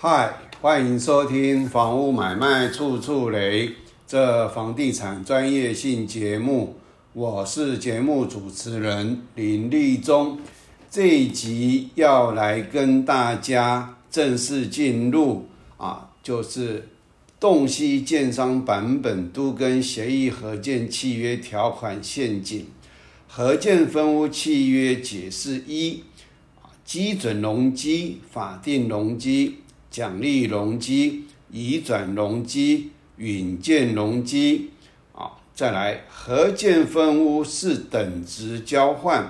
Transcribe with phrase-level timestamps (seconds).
[0.00, 3.66] 嗨，欢迎收听《房屋买卖处处雷》
[4.06, 6.76] 这房地产专业性节目，
[7.12, 10.38] 我是节目主持人林立忠。
[10.88, 15.48] 这一集要来跟大家正式进入
[15.78, 16.90] 啊，就是
[17.40, 22.68] 洞悉建商版本都跟协议合建契约条款陷阱，
[23.26, 26.04] 合建分屋契约解释一，
[26.84, 29.56] 基准容积、法定容积。
[29.98, 34.70] 奖励容积、移转容积、允建容积，
[35.12, 39.24] 啊，再来合建分屋是等值交换，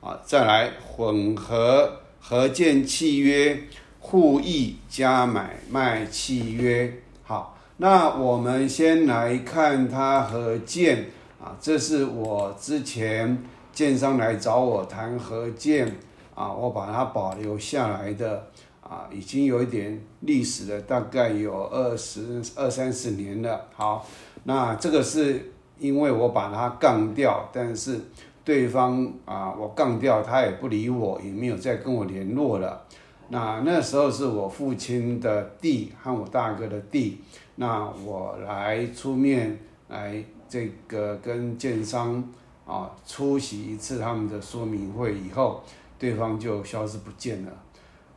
[0.00, 3.64] 啊，再来混合合建契约、
[4.00, 7.02] 互议加买卖契约。
[7.22, 15.94] 好，那我们先来看它合建，啊，这是我之前建商来找我谈合建，
[16.34, 18.46] 啊，我把它保留下来的。
[18.88, 23.66] 啊，已经有一点历史了，大概有二十二三十年了。
[23.74, 24.06] 好，
[24.44, 27.98] 那这个是因为我把它杠掉，但是
[28.44, 32.86] 对方啊，我杠掉他也不理我，也没有再跟我联络了。
[33.28, 37.20] 那那时候是我父亲的弟和我大哥的弟，
[37.56, 39.58] 那我来出面
[39.88, 42.22] 来这个跟建商
[42.64, 45.60] 啊出席一次他们的说明会以后，
[45.98, 47.52] 对方就消失不见了。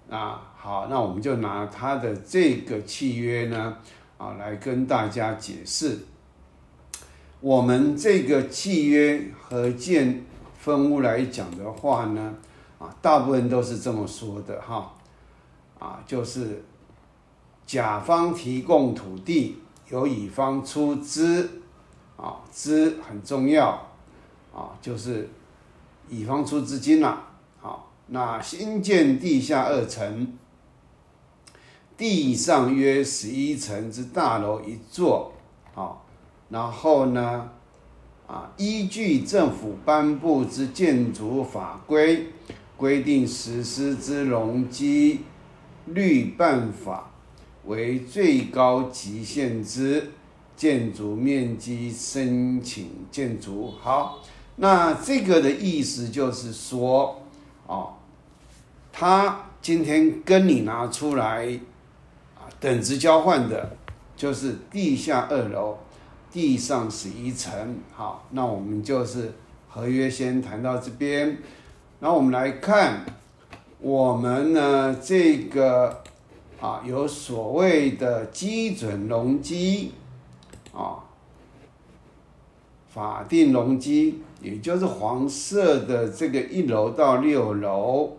[0.10, 3.78] 啊，好，那我们就拿他的这个契约呢，
[4.18, 6.00] 啊，来跟大家解释。
[7.40, 10.26] 我们这个契约和建
[10.58, 12.34] 分屋来讲的话呢，
[12.80, 14.92] 啊，大部分都是这么说的哈，
[15.78, 16.64] 啊，就是
[17.68, 21.62] 甲方提供土地，由乙方出资，
[22.18, 23.70] 啊，资很重要，
[24.54, 25.30] 啊，就是
[26.10, 27.29] 乙方出资金了。
[28.12, 30.34] 那新建地下二层，
[31.96, 35.32] 地上约十一层之大楼一座，
[35.76, 36.08] 好，
[36.50, 37.52] 然后呢，
[38.26, 42.30] 啊，依据政府颁布之建筑法规
[42.76, 45.20] 规定实施之容积
[45.86, 47.12] 率办法
[47.66, 50.14] 为最高极限之
[50.56, 53.72] 建筑面积申请建筑。
[53.80, 54.24] 好，
[54.56, 57.22] 那这个的意思就是说，
[57.68, 57.94] 哦。
[59.00, 61.48] 他今天跟你拿出来
[62.36, 63.78] 啊，等值交换的，
[64.14, 65.78] 就是地下二楼，
[66.30, 67.78] 地上十一层。
[67.94, 69.32] 好，那我们就是
[69.70, 71.38] 合约先谈到这边，
[72.02, 73.06] 然后我们来看，
[73.80, 76.04] 我们呢这个
[76.60, 79.94] 啊有所谓的基准容积
[80.74, 81.00] 啊，
[82.90, 88.18] 法定容积，也就是黄色的这个一楼到六楼。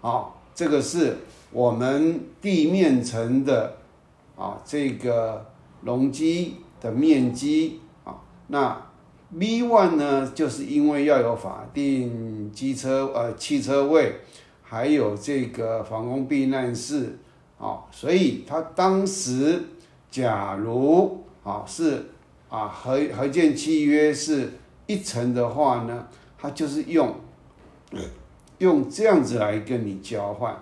[0.00, 1.18] 好，这个是
[1.52, 3.76] 我们地面层的
[4.34, 5.44] 啊，这个
[5.82, 8.16] 容积的面积啊。
[8.46, 8.86] 那
[9.32, 14.20] V one 呢，就是因为要有法定机车呃汽车位，
[14.62, 17.18] 还有这个防空避难室
[17.58, 19.62] 啊，所以它当时
[20.10, 22.06] 假如啊是
[22.48, 24.54] 啊合合建契约是
[24.86, 26.08] 一层的话呢，
[26.38, 27.14] 它就是用。
[28.60, 30.54] 用这样子来跟你交换，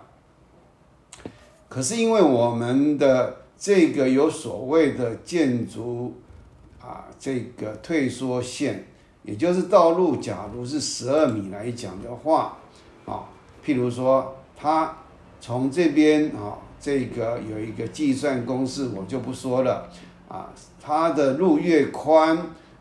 [1.68, 6.14] 可是因为我们的这个有所谓的建筑
[6.80, 8.86] 啊，这个退缩线，
[9.24, 12.58] 也就是道路，假如是十二米来讲的话，
[13.04, 13.24] 啊，
[13.66, 14.96] 譬如说它
[15.40, 19.90] 从这边啊，这个有一个计算公式，我就不说了
[20.28, 22.38] 啊，它的路越宽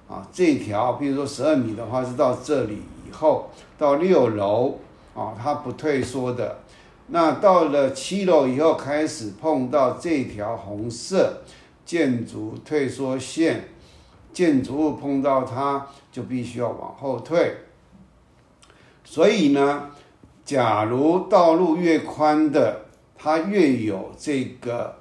[0.07, 2.77] 啊，这条譬如说十二米的话，是到这里
[3.09, 3.49] 以后
[3.79, 4.77] 到六楼。
[5.17, 6.59] 啊，它不退缩的。
[7.07, 11.41] 那到了七楼以后，开始碰到这条红色
[11.83, 13.69] 建筑退缩线，
[14.31, 17.57] 建筑物碰到它就必须要往后退。
[19.03, 19.89] 所以呢，
[20.45, 22.81] 假如道路越宽的，
[23.15, 24.97] 它越有这个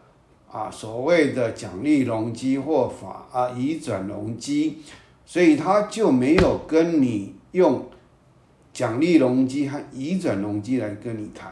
[0.50, 4.78] 啊所谓的奖励容积或法啊移转容积，
[5.26, 7.84] 所以它就没有跟你用。
[8.76, 11.50] 奖励容积和移转容积来跟你谈，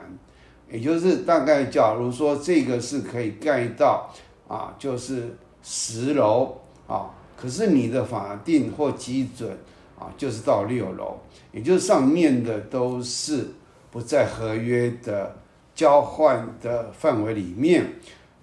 [0.70, 4.12] 也就是大概，假如说这个是可以盖到
[4.46, 6.54] 啊，就是十楼
[6.86, 9.50] 啊，可是你的法定或基准
[9.98, 11.16] 啊，就是到六楼，
[11.50, 13.46] 也就是上面的都是
[13.90, 15.34] 不在合约的
[15.74, 17.90] 交换的范围里面，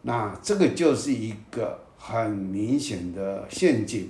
[0.01, 4.09] 那这个就是一个很明显的陷阱，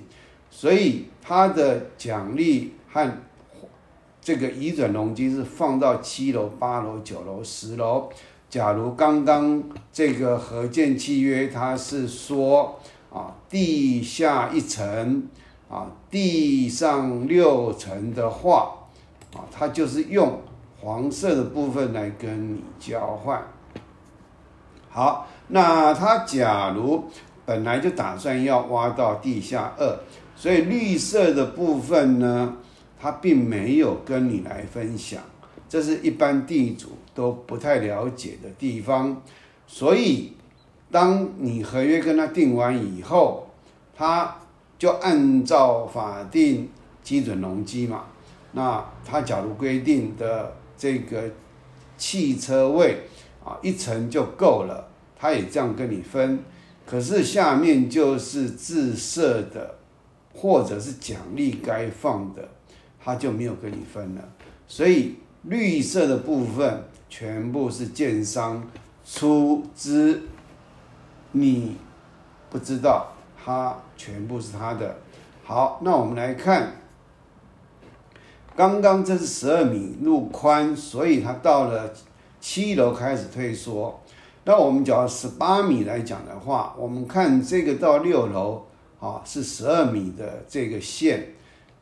[0.50, 3.06] 所以它的奖励和
[4.22, 8.08] 这个移转容积是放到七楼、八楼、九楼、十楼，
[8.48, 9.60] 假如刚刚
[9.92, 12.78] 这个合建契约，它是说
[13.12, 15.28] 啊，地下一层
[15.68, 18.72] 啊，地上六层的话，
[19.34, 20.40] 啊，它就是用
[20.80, 23.42] 黄色的部分来跟你交换。
[24.88, 27.04] 好，那他假如
[27.44, 29.98] 本来就打算要挖到地下二，
[30.36, 32.56] 所以绿色的部分呢，
[33.02, 35.20] 他并没有跟你来分享。
[35.68, 39.20] 这是一般地主都不太了解的地方，
[39.66, 40.34] 所以
[40.88, 43.48] 当你合约跟他订完以后，
[43.96, 44.36] 他
[44.78, 46.68] 就按照法定
[47.02, 48.04] 基准容积嘛，
[48.52, 51.24] 那他假如规定的这个
[51.96, 53.00] 汽车位
[53.44, 54.88] 啊一层就够了，
[55.18, 56.38] 他也这样跟你分，
[56.84, 59.78] 可是下面就是自设的
[60.34, 62.46] 或者是奖励该放的，
[63.02, 64.22] 他就没有跟你分了，
[64.66, 65.16] 所以。
[65.44, 68.64] 绿色的部分全部是建商
[69.04, 70.22] 出资，
[71.32, 71.76] 你
[72.48, 73.08] 不知道，
[73.44, 74.98] 它全部是他的。
[75.42, 76.76] 好，那我们来看，
[78.54, 81.92] 刚刚这是十二米路宽，所以它到了
[82.40, 84.00] 七楼开始退缩。
[84.44, 88.64] 那我们讲十八米来讲的话，我们看这个到六楼
[89.00, 91.34] 啊是十二米的这个线，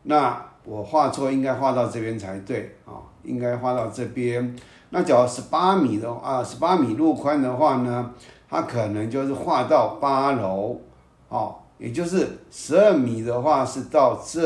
[0.05, 2.99] 那我画错，应该画到这边才对啊。
[3.23, 4.57] 应该画到这边，
[4.89, 8.11] 那假如十八米的啊，十八米路宽的话呢，
[8.49, 10.81] 它可能就是画到八楼，
[11.29, 14.41] 哦，也就是十二米的话是到这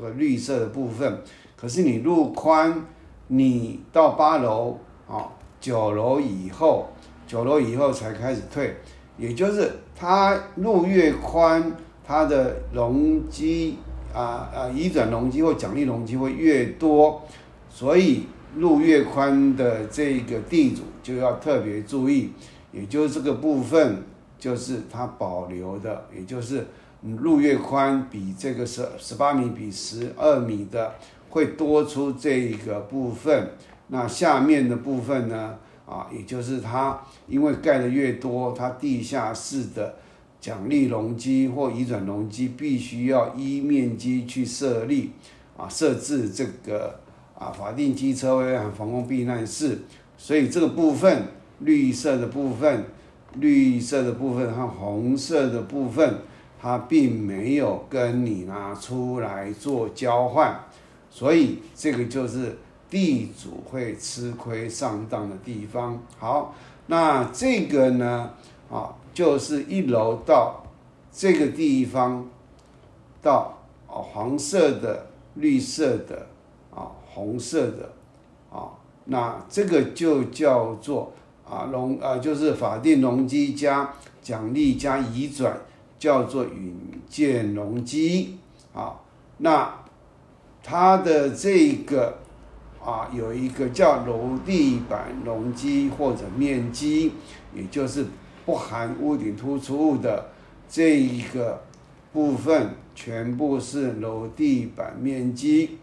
[0.00, 1.20] 个绿色的部分，
[1.56, 2.86] 可是你路宽，
[3.26, 5.26] 你到八楼啊，
[5.60, 6.86] 九楼以后，
[7.26, 8.76] 九楼以后才开始退，
[9.18, 11.76] 也就是它路越宽，
[12.06, 13.78] 它的容积
[14.14, 17.22] 啊啊移转容积或奖励容积会越多。
[17.70, 18.24] 所以
[18.56, 22.32] 路越宽的这个地主就要特别注意，
[22.70, 24.02] 也就是这个部分
[24.38, 26.66] 就是它保留的，也就是
[27.00, 30.94] 路越宽比这个十十八米比十二米的
[31.30, 33.52] 会多出这一个部分。
[33.88, 35.56] 那下面的部分呢？
[35.84, 39.96] 啊，也就是它因为盖的越多，它地下室的
[40.42, 45.12] 奖励容积或移转容积必须要依面积去设立
[45.56, 47.00] 啊，设置这个。
[47.34, 49.76] 啊，法定机车位和防空避难室，
[50.16, 51.24] 所以这个部分
[51.58, 52.84] 绿色的部分、
[53.34, 56.18] 绿色的部分和红色的部分，
[56.60, 60.56] 它并没有跟你拿出来做交换，
[61.10, 62.56] 所以这个就是
[62.88, 66.00] 地主会吃亏上当的地方。
[66.18, 66.54] 好，
[66.86, 68.30] 那这个呢，
[68.70, 70.64] 啊，就是一楼到
[71.12, 72.28] 这个地方，
[73.20, 76.26] 到啊黄色的、绿色的。
[76.74, 77.92] 啊红色的，
[78.50, 78.72] 啊，
[79.04, 81.12] 那这个就叫做
[81.46, 83.92] 啊容啊，就是法定容积加
[84.22, 85.54] 奖励加移转，
[85.98, 86.74] 叫做允
[87.06, 88.38] 建容积
[88.72, 88.98] 啊。
[89.36, 89.84] 那
[90.62, 92.16] 它的这个
[92.82, 97.12] 啊有一个叫楼地板容积或者面积，
[97.54, 98.06] 也就是
[98.44, 100.30] 不含屋顶突出物的
[100.68, 101.62] 这一个
[102.12, 105.78] 部分，全部是楼地板面积。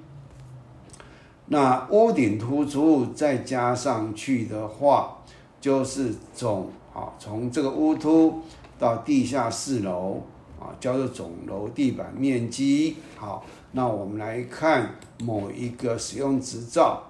[1.47, 5.17] 那屋顶突出物再加上去的话，
[5.59, 8.41] 就是总啊，从这个屋突
[8.77, 10.21] 到地下四楼
[10.59, 12.97] 啊，叫做总楼地板面积。
[13.15, 17.01] 好，那我们来看某一个使用执照，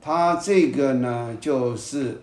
[0.00, 2.22] 它这个呢就是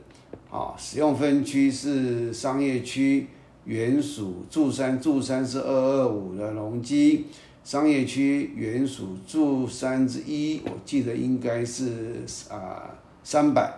[0.58, 3.28] 啊，使用分区是商业区，
[3.64, 7.28] 原属住山，住山是二二五的容积。
[7.64, 12.90] 商业区原属住三之一，我记得应该是啊
[13.24, 13.72] 三百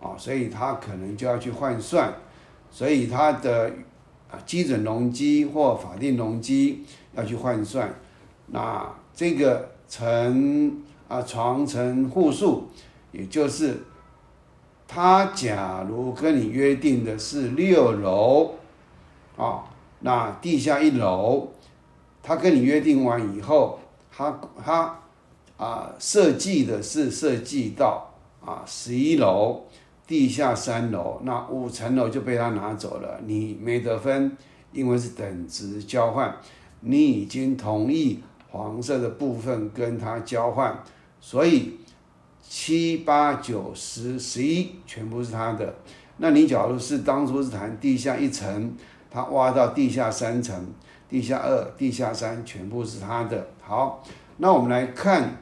[0.00, 2.12] 啊，所以它可能就要去换算，
[2.68, 3.70] 所以它的
[4.28, 6.82] 啊基准容积或法定容积
[7.14, 7.94] 要去换算。
[8.48, 12.64] 那这个乘啊床乘户数，
[13.12, 13.76] 也就是
[14.94, 18.54] 他假如跟你约定的是六楼
[19.36, 19.64] 啊，
[19.98, 21.48] 那地下一楼。
[22.22, 25.00] 他跟你约定完以后，他他
[25.56, 28.08] 啊设计的是设计到
[28.40, 29.64] 啊十一楼
[30.06, 34.36] 地下三楼，那五层楼就被他拿走了，你没得分，
[34.72, 36.36] 因为是等值交换，
[36.80, 38.20] 你已经同意
[38.52, 40.84] 黄色的部分跟他交换，
[41.20, 41.80] 所以
[42.48, 45.74] 七八九十十一全部是他的。
[46.18, 48.72] 那你假如是当初是谈地下一层，
[49.10, 50.66] 他挖到地下三层。
[51.06, 53.46] 地下二、地下三全部是他的。
[53.60, 54.02] 好，
[54.38, 55.40] 那我们来看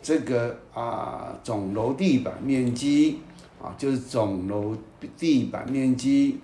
[0.00, 3.18] 这个啊总楼地板面积
[3.60, 4.76] 啊，就是总楼
[5.16, 6.38] 地板面积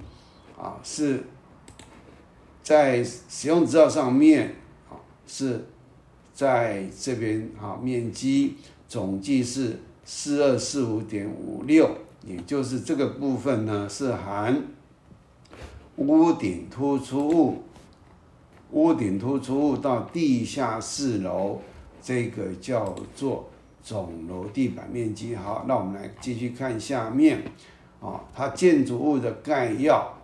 [0.58, 1.22] 啊，是
[2.64, 4.56] 在使用执照上面
[4.90, 5.64] 啊，是
[6.34, 8.56] 在这边啊，面积
[8.88, 11.88] 总计是四二四五点五六，
[12.26, 14.64] 也就是这个部分呢是含
[15.96, 17.62] 屋顶突出物。
[18.70, 21.58] 屋顶突出物到地下室楼，
[22.02, 23.48] 这个叫做
[23.82, 25.34] 总楼地板面积。
[25.34, 27.42] 好，那我们来继续看下面，
[27.98, 30.14] 啊，它建筑物的概要，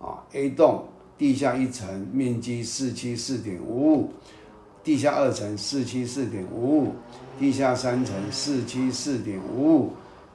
[0.00, 0.84] 啊，A 栋
[1.16, 4.12] 地下一层面积四七四点五五，
[4.82, 6.92] 地下二层四七四点五五，
[7.42, 9.92] 地下三层四七四点五五，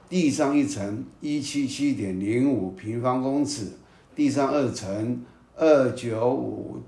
[0.09, 3.71] 地上一层一七七点零五平方公尺，
[4.13, 5.23] 地上二层
[5.55, 6.81] 二九五。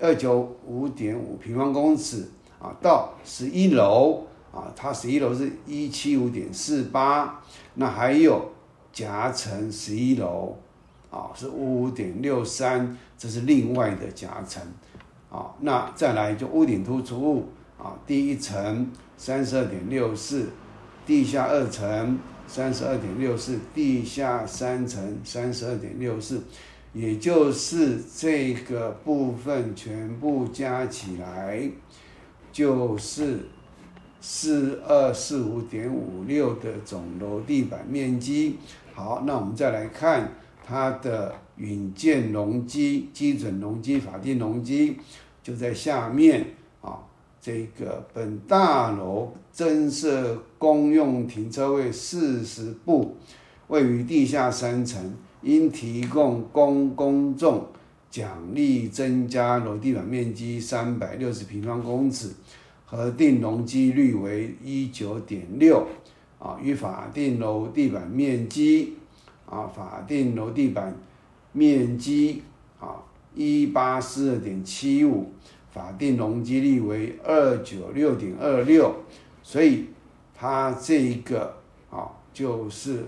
[0.00, 2.28] 二九五点五平方公尺
[2.60, 7.42] 啊，到十一楼啊，它十一楼是一七五点四八，
[7.74, 8.48] 那还有
[8.92, 10.56] 夹层十一楼
[11.10, 14.62] 啊是五五点六三，这是另外的夹层
[15.28, 15.50] 啊。
[15.60, 17.48] 那再来就屋顶突出物
[17.82, 20.48] 啊，第一层三十二点六四，
[21.04, 26.40] 地下二层三十二点六四，地下三层三十二点六四。
[26.94, 31.68] 也就是这个部分全部加起来，
[32.52, 33.48] 就是
[34.20, 38.58] 四二四五点五六的总楼地板面积。
[38.94, 40.30] 好，那我们再来看
[40.64, 44.98] 它的允建容积、基准容积、法定容积，
[45.42, 46.46] 就在下面。
[47.42, 53.16] 这个本大楼增设公用停车位四十部，
[53.66, 55.12] 位于地下三层。
[55.42, 57.66] 应提供公公众
[58.08, 62.30] 奖励增加楼地板面积三百六十平方公尺，
[62.86, 65.84] 核定容积率为一九点六
[66.38, 68.96] 啊，与法定楼地板面积
[69.44, 70.96] 啊，法定楼地板
[71.50, 72.44] 面积
[72.78, 73.02] 啊
[73.34, 75.32] 一八四二点七五，
[75.72, 78.94] 法定容积率为二九六点二六，
[79.42, 79.86] 所以
[80.34, 81.56] 它这一个
[81.90, 83.06] 啊就是。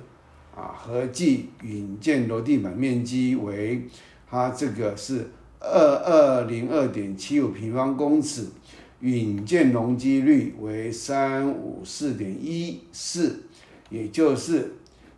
[0.57, 3.89] 啊，合计允建楼地板面积为，
[4.31, 5.29] 它这个是
[5.59, 8.47] 二二零二点七五平方公尺，
[9.01, 13.47] 允建容积率为三五四点一四，
[13.91, 14.77] 也就是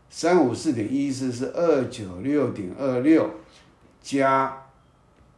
[0.09, 3.29] 三五四点一四是二九六点二六
[4.01, 4.63] 加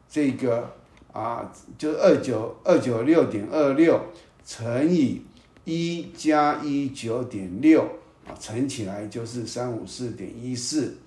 [0.09, 0.77] 这个
[1.13, 4.01] 啊，就二九二九六点二六
[4.45, 5.23] 乘以
[5.65, 7.89] 一加一九点六。
[8.39, 10.99] 乘起来就是三五四点一四，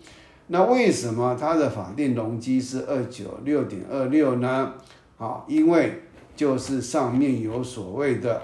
[0.47, 4.73] 那为什么它的法定容积是二九六点二六呢？
[5.19, 6.01] 啊，因为
[6.35, 8.41] 就是上面有所谓的，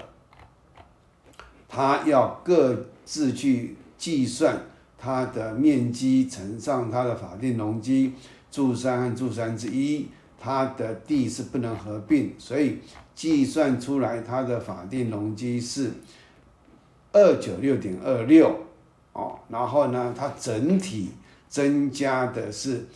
[1.68, 4.62] 它要各自去计算
[4.96, 8.12] 它的面积乘上它的法定容积，
[8.48, 10.06] 柱三和柱三之一，
[10.38, 12.78] 它的地是不能合并，所以
[13.14, 15.90] 计算出来它的法定容积是
[17.12, 18.54] 二九六点二六。
[19.12, 21.10] 哦，然后呢，它整体
[21.48, 22.86] 增加的是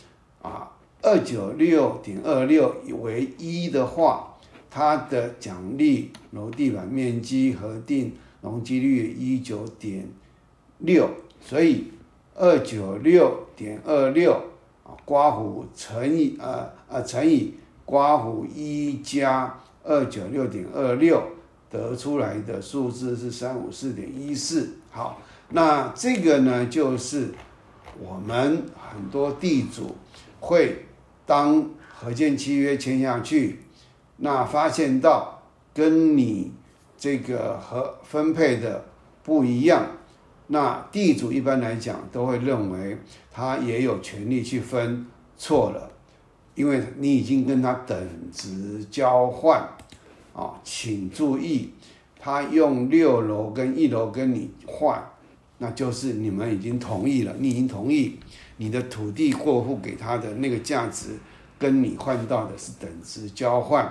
[0.41, 0.71] 啊
[1.01, 4.37] 二九六点二六为一的话，
[4.69, 10.07] 它的奖励楼地板面积核定容积率一九点
[10.77, 11.09] 六，
[11.41, 11.91] 所以
[12.35, 14.41] 二九六点二六
[14.83, 21.21] 啊刮胡乘以呃呃乘以刮胡一加二九六点二六
[21.69, 25.19] 得出来的数字是三五四点一四，好。
[25.49, 27.29] 那这个呢，就是
[27.99, 29.95] 我们很多地主
[30.39, 30.85] 会
[31.25, 33.59] 当合建契约签下去，
[34.17, 35.41] 那发现到
[35.73, 36.51] 跟你
[36.97, 38.85] 这个和分配的
[39.23, 39.85] 不一样，
[40.47, 42.97] 那地主一般来讲都会认为
[43.31, 45.05] 他也有权利去分，
[45.37, 45.91] 错了，
[46.55, 49.61] 因为你已经跟他等值交换，
[50.33, 51.71] 啊，请注意，
[52.19, 55.03] 他用六楼跟一楼跟你换。
[55.59, 58.19] 那就是你们已经同意了，你已经同意
[58.57, 61.17] 你的土地过户给他的那个价值，
[61.57, 63.89] 跟你换到的是等值交换，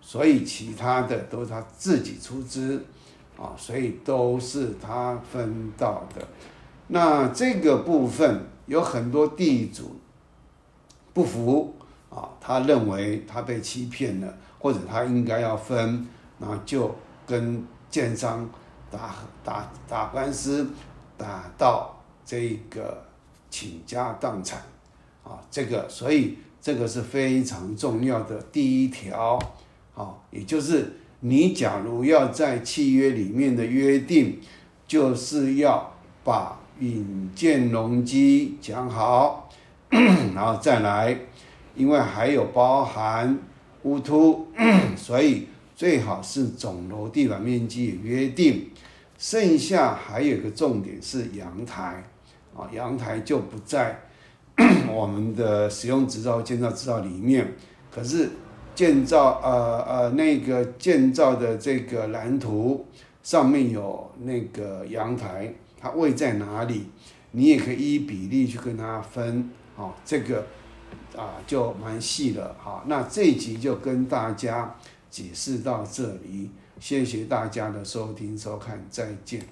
[0.00, 2.84] 所以其他的都是他自己出资，
[3.38, 6.26] 啊，所以都是他分到的。
[6.88, 9.96] 那这个部分有很多地主
[11.14, 11.74] 不服
[12.10, 16.06] 啊，他认为他被欺骗了，或者他应该要分，
[16.38, 16.94] 然后就
[17.26, 18.48] 跟建商
[18.90, 19.14] 打
[19.44, 20.68] 打打官司。
[21.18, 22.96] 打到这个
[23.50, 24.62] 倾家荡产
[25.24, 29.36] 啊，这个所以这个是非常重要的第一条
[29.96, 34.38] 啊，也就是你假如要在契约里面的约定，
[34.86, 39.50] 就是要把引荐容积讲好，
[39.90, 41.18] 然后再来，
[41.74, 43.38] 因为还有包含
[43.82, 44.46] 屋突，
[44.96, 48.70] 所以最好是总楼地板面积也约定。
[49.18, 52.04] 剩下还有个重点是阳台，
[52.56, 53.98] 啊，阳台就不在
[54.88, 57.54] 我们的使用执照、建造执照里面。
[57.90, 58.30] 可是
[58.78, 62.86] 建造呃呃那个建造的这个蓝图
[63.24, 66.86] 上面有那个阳台，它位在哪里？
[67.32, 70.46] 你也可以依比例去跟它分，好，这个
[71.16, 74.76] 啊就蛮细了，好，那这一集就跟大家
[75.10, 76.48] 解释到这里。
[76.78, 79.42] 谢谢大家的收听收看，再见。